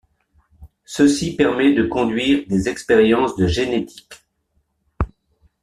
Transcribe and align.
Ceci 0.83 1.35
permet 1.35 1.73
de 1.73 1.83
conduire 1.83 2.47
des 2.47 2.69
expériences 2.69 3.35
de 3.35 3.45
génétique. 3.45 4.09